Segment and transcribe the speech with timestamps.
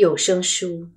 [0.00, 0.86] 有声书《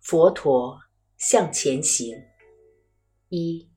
[0.00, 0.80] 佛陀
[1.18, 2.16] 向前行》
[3.28, 3.68] 一，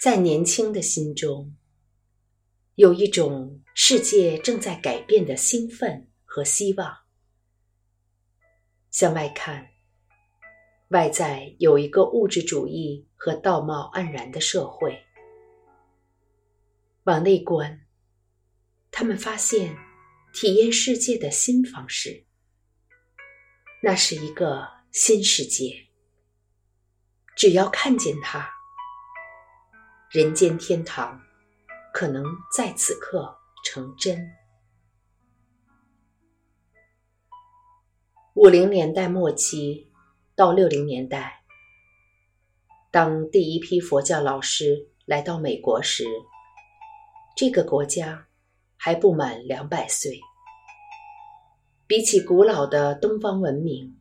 [0.00, 1.54] 在年轻的心中，
[2.76, 7.00] 有一种世界正在改变的兴奋和希望。
[8.90, 9.68] 向外看，
[10.88, 14.90] 外在有一个物质主义和道貌岸然的社会；
[17.02, 17.86] 往内观，
[18.90, 19.76] 他们发现。
[20.40, 22.24] 体验世界的新方式，
[23.82, 25.88] 那是一个新世界。
[27.34, 28.48] 只要看见它，
[30.12, 31.20] 人间天堂
[31.92, 32.24] 可能
[32.56, 34.30] 在此刻成真。
[38.34, 39.90] 五零年代末期
[40.36, 41.42] 到六零年代，
[42.92, 46.04] 当第一批佛教老师来到美国时，
[47.36, 48.26] 这个国家。
[48.80, 50.20] 还不满两百岁。
[51.88, 53.98] 比起古老的东方文明，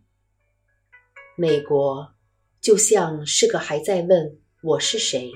[1.37, 2.13] 美国
[2.59, 5.31] 就像是个还在问我是谁、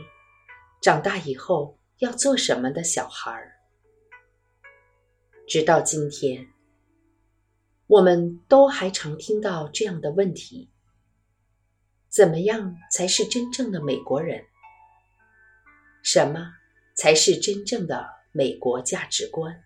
[0.82, 3.54] 长大以后要做什么的小孩儿。
[5.48, 6.46] 直到今天，
[7.88, 10.70] 我们都还常听到这样的问题：
[12.10, 14.44] 怎么样才是真正的美国人？
[16.04, 16.52] 什么
[16.96, 18.06] 才是真正的？
[18.34, 19.64] 美国价值观。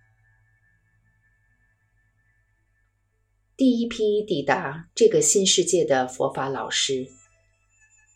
[3.58, 7.08] 第一批抵达这个新世界的佛法老师，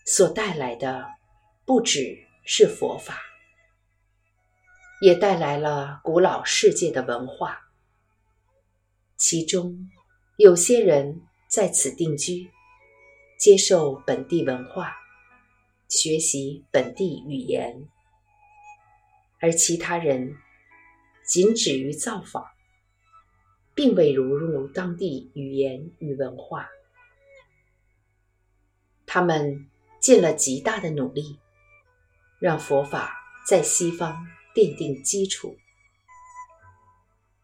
[0.05, 1.05] 所带来的
[1.63, 3.21] 不只是佛法，
[5.01, 7.57] 也带来了古老世界的文化。
[9.15, 9.89] 其中
[10.35, 12.51] 有些人在此定居，
[13.39, 14.93] 接受本地文化，
[15.87, 17.87] 学习本地语言。
[19.39, 20.35] 而其他人
[21.25, 22.45] 仅止于造访，
[23.80, 26.67] 并未融入当地语言与文化。
[29.05, 29.70] 他们
[30.02, 31.39] 尽了极大的努力，
[32.42, 33.15] 让佛法
[33.48, 35.55] 在西方奠定基础。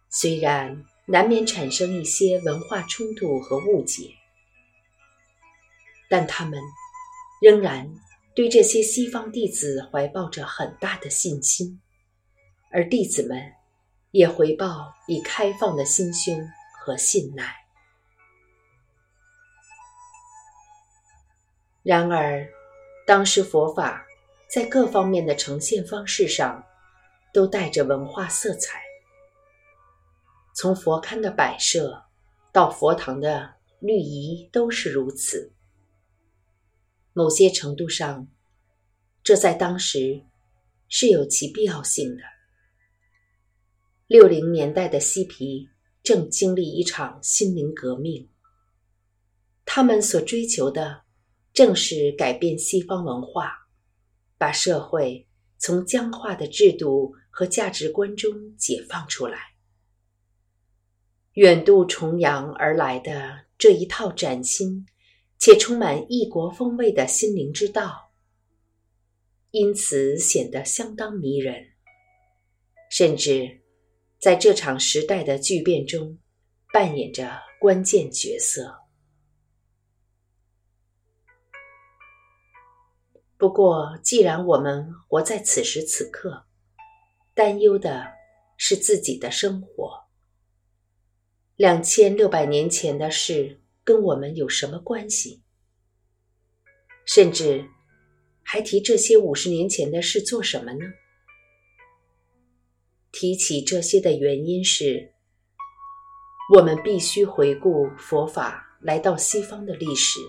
[0.09, 4.13] 虽然难免产生一些文化冲突和误解，
[6.09, 6.59] 但他们
[7.41, 7.89] 仍然
[8.35, 11.79] 对这些西方弟子怀抱着很大的信心。
[12.71, 13.41] 而弟子们
[14.15, 16.49] 也回报以开放的心胸
[16.79, 17.53] 和信赖。
[21.83, 22.47] 然而，
[23.05, 24.05] 当时佛法
[24.49, 26.63] 在各方面的呈现方式上
[27.33, 28.81] 都带着文化色彩，
[30.55, 32.01] 从佛龛的摆设
[32.53, 35.51] 到佛堂的绿仪都是如此。
[37.11, 38.25] 某些程度上，
[39.21, 40.23] 这在当时
[40.87, 42.23] 是有其必要性的。
[44.07, 45.67] 六零年代的嬉皮
[46.03, 48.29] 正经历一场心灵革命，
[49.65, 51.01] 他们所追求的
[51.51, 53.67] 正是改变西方文化，
[54.37, 55.27] 把社会
[55.57, 59.39] 从僵化的制度和价值观中解放出来。
[61.33, 64.85] 远渡重洋而来的这一套崭新
[65.39, 68.11] 且充满异国风味的心灵之道，
[69.49, 71.71] 因此显得相当迷人，
[72.91, 73.64] 甚至。
[74.25, 76.17] 在这场时代的巨变中，
[76.73, 78.75] 扮演着关键角色。
[83.37, 86.47] 不过，既然我们活在此时此刻，
[87.35, 88.03] 担忧的
[88.57, 90.07] 是自己的生活。
[91.55, 95.43] 两千六百年前的事跟我们有什么关系？
[97.05, 97.63] 甚至
[98.41, 100.79] 还提这些五十年前的事做什么呢？
[103.17, 105.13] 提起这些的原因是，
[106.53, 110.19] 我们必须回顾佛法来到西方的历史，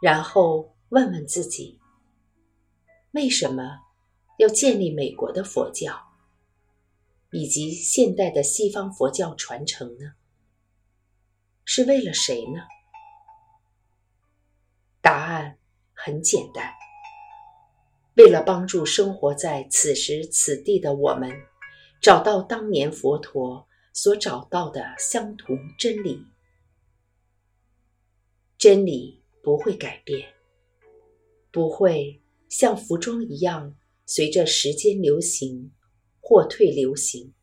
[0.00, 1.80] 然后问问自己：
[3.10, 3.80] 为什么
[4.38, 5.92] 要建立美国的佛教，
[7.32, 10.12] 以及现代的西方佛教传承呢？
[11.64, 12.60] 是为了谁呢？
[15.00, 15.58] 答案
[15.94, 16.72] 很简单：
[18.14, 21.28] 为了帮助生活在此时此地的我们。
[22.06, 26.24] 找到当年佛陀所找到的相同真理，
[28.56, 30.32] 真理不会改变，
[31.50, 33.74] 不会像服装一样
[34.06, 35.72] 随着时间流行
[36.20, 37.34] 或退流行，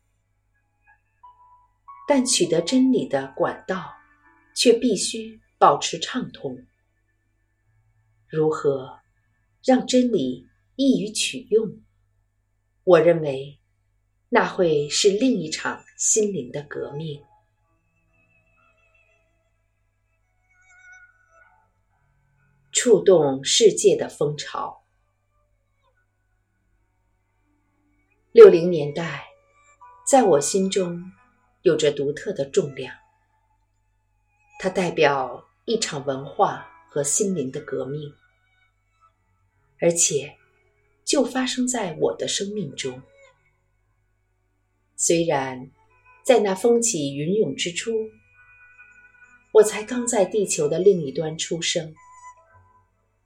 [2.08, 3.92] 但取得真理的管道
[4.56, 6.64] 却必须保持畅通。
[8.28, 9.00] 如何
[9.62, 11.82] 让真理易于取用？
[12.84, 13.58] 我认为。
[14.34, 17.22] 那会是另一场心灵的革命。
[22.72, 24.84] 触动世界的风潮。
[28.32, 29.24] 六零年代，
[30.04, 31.12] 在我心中
[31.62, 32.92] 有着独特的重量。
[34.58, 38.12] 它代表一场文化和心灵的革命，
[39.78, 40.36] 而且
[41.04, 43.00] 就发生在我的生命中。
[45.06, 45.70] 虽然
[46.24, 47.92] 在那风起云涌之初，
[49.52, 51.94] 我才刚在地球的另一端出生。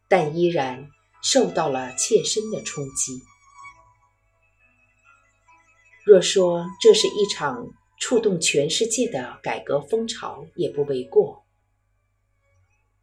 [0.09, 0.91] 但依然
[1.23, 3.13] 受到了切身的冲击。
[6.05, 11.45] 若说这是一场触动全世界的改革风潮，也不为过。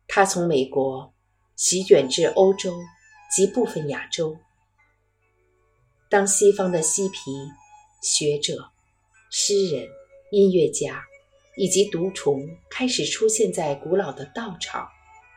[0.05, 1.13] 它从美国
[1.55, 2.77] 席卷至欧洲
[3.33, 4.37] 及部分亚洲。
[6.09, 7.31] 当西方的嬉皮、
[8.05, 8.69] 学者、
[9.31, 9.89] 诗人、
[10.31, 11.03] 音乐家
[11.57, 14.87] 以及毒虫开始出现在古老的道场、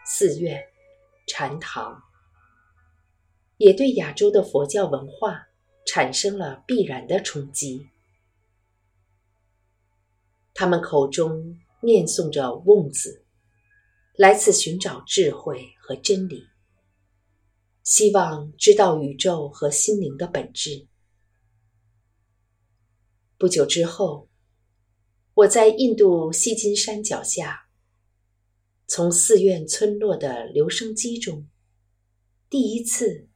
[0.05, 0.63] 寺院。
[1.27, 2.03] 禅堂
[3.59, 5.47] 也对亚洲的佛教文化
[5.87, 7.87] 产生了必然的冲击。
[10.55, 13.25] 他们口中念诵着“瓮子”，
[14.17, 16.47] 来此寻找智慧和真理，
[17.83, 20.87] 希望知道宇宙和心灵的本质。
[23.39, 24.29] 不久之后，
[25.33, 27.69] 我在印度西金山脚下。
[28.89, 31.49] 从寺院村落的留声机中，
[32.51, 33.29] 第一次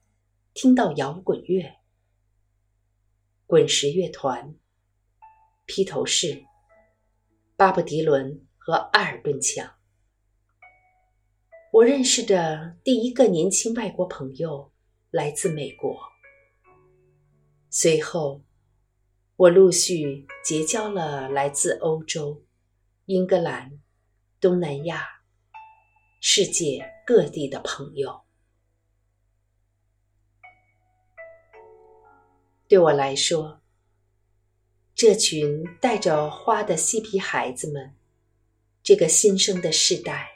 [0.55, 1.77] 听到摇滚乐、
[3.47, 4.57] 滚石乐团、
[5.67, 6.43] 披头士、
[7.55, 9.73] 巴布迪伦和艾尔顿强。
[11.73, 14.73] 我认识的第一个年轻外国朋友
[15.13, 15.97] 来自美国。
[17.71, 18.43] 随后，
[19.37, 22.45] 我陆续结交了来自欧洲、
[23.07, 23.81] 英格兰、
[24.41, 25.09] 东南亚。
[26.25, 28.23] 世界各地的朋友，
[32.69, 33.61] 对我来说，
[34.95, 37.97] 这群带着花的嬉皮孩子们，
[38.85, 40.31] 这个新生的世代，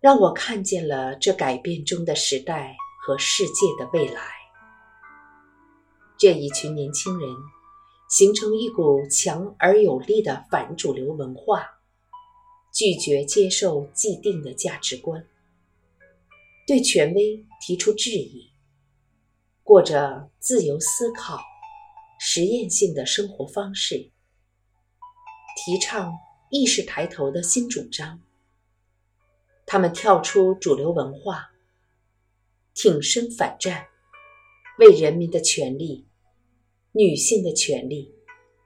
[0.00, 2.76] 让我看见了这改变中的时代
[3.06, 4.20] 和世界的未来。
[6.18, 7.28] 这一群年轻人
[8.08, 11.72] 形成一股强而有力的反主流文化。
[12.72, 15.26] 拒绝接受既定的价值观，
[16.66, 18.50] 对权威提出质疑，
[19.62, 21.40] 过着自由思考、
[22.20, 24.10] 实验性的生活方式，
[25.56, 26.12] 提倡
[26.50, 28.20] 意识抬头的新主张。
[29.64, 31.50] 他们跳出主流文化，
[32.74, 33.86] 挺身反战，
[34.78, 36.05] 为人民的权利、
[36.96, 38.12] 女性的权利、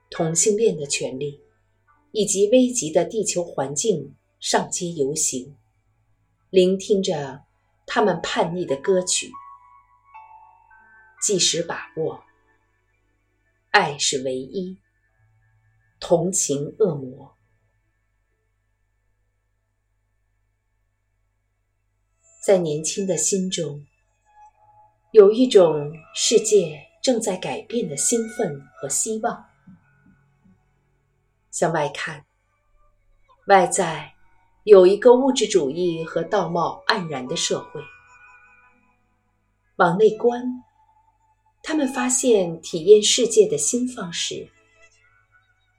[0.09, 1.39] 同性恋的权利。
[2.13, 5.55] 以及危急的地球环境上街游行，
[6.49, 7.45] 聆听着
[7.87, 9.31] 他们叛逆的歌曲。
[11.21, 12.21] 即时把握，
[13.69, 14.77] 爱是唯一，
[16.01, 17.37] 同情恶魔。
[22.45, 23.87] 在年轻的心中，
[25.13, 29.45] 有一种世界正在改变的兴奋和希望。
[31.49, 32.25] 向外看，
[33.47, 34.13] 外在
[34.63, 37.81] 有一个物质主义和道貌岸然的社会；
[39.75, 40.63] 往内观，
[41.63, 44.49] 他们发现体验世界的新方式，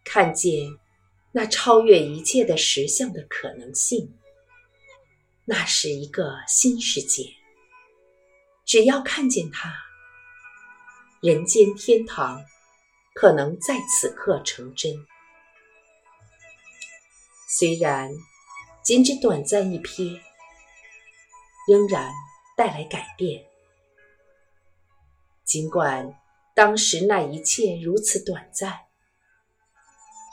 [0.04, 0.68] 看见
[1.30, 4.12] 那超越一切的实相的可能性。
[5.44, 7.24] 那是一个新世界。
[8.64, 9.74] 只要看见它，
[11.22, 12.44] 人间天堂
[13.14, 14.92] 可能在此刻成真。
[17.48, 18.10] 虽然
[18.82, 20.20] 仅只短暂一瞥，
[21.68, 22.12] 仍然
[22.56, 23.44] 带来改变。
[25.44, 26.12] 尽管
[26.56, 28.80] 当时那一切如此短暂，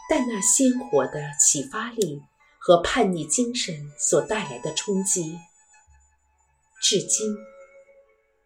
[0.10, 2.19] 但那鲜活的启发力
[2.58, 5.38] 和叛逆精神所带来的冲击，
[6.81, 7.31] 至今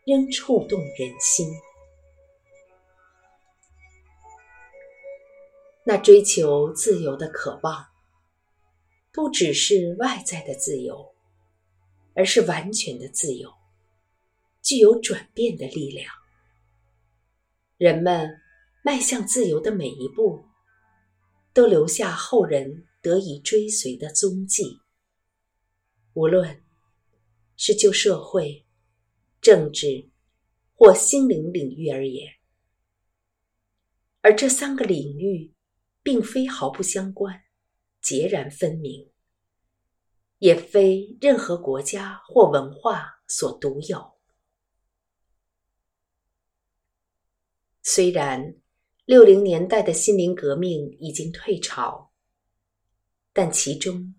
[0.06, 1.48] 仍触动人心。
[5.86, 7.88] 那追求自由的渴望。
[9.12, 11.14] 不只是外在的自由，
[12.16, 13.54] 而是完全的自由，
[14.62, 16.12] 具有转变的力量。
[17.78, 18.42] 人们
[18.84, 20.46] 迈向自由的每一步，
[21.54, 24.80] 都留下后人得以追随的踪迹。
[26.14, 26.64] 无论
[27.56, 28.66] 是就社会、
[29.42, 30.10] 政治
[30.74, 32.34] 或心灵领域而言，
[34.22, 35.54] 而这三个领域
[36.04, 37.44] 并非毫不相关，
[38.02, 39.10] 截然分明，
[40.40, 44.14] 也非任何国家或文化所独有。
[47.82, 48.56] 虽然
[49.06, 52.12] 六零年代的心灵革命已经退潮，
[53.34, 54.16] 但其中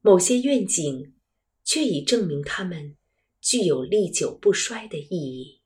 [0.00, 1.16] 某些愿景
[1.64, 2.96] 却已证明他们
[3.40, 5.60] 具有历久不衰的意义。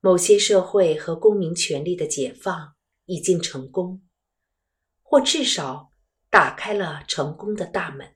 [0.00, 2.74] 某些社会和公民权利的解放
[3.06, 4.02] 已经成功，
[5.02, 5.92] 或至少
[6.30, 8.14] 打开了成功的大门。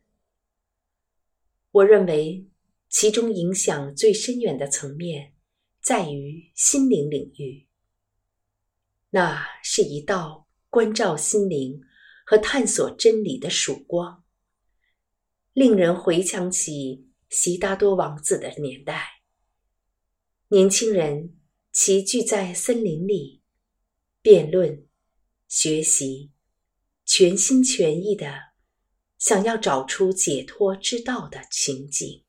[1.70, 2.48] 我认为，
[2.88, 5.34] 其中影响最深远的层面
[5.80, 7.68] 在于心灵领域。
[9.10, 11.80] 那是一道关照心灵
[12.24, 14.24] 和探索真理的曙光，
[15.52, 19.22] 令人回想起悉达多王子的年代，
[20.48, 21.32] 年轻人。
[21.78, 23.35] 齐聚在森林里，
[24.26, 24.84] 辩论、
[25.46, 26.32] 学习，
[27.04, 28.28] 全心全意的
[29.18, 32.25] 想要找出解脱之道的情景。